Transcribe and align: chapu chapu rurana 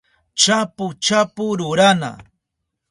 chapu 0.41 0.85
chapu 1.05 1.45
rurana 1.59 2.11